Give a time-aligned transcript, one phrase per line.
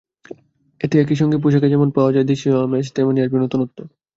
[0.81, 3.77] এতে একই সঙ্গে পোশাকে যেমন পাওয়া যাবে দেশীয় আমেজ, তেমনি আসবে নতুনত্ব।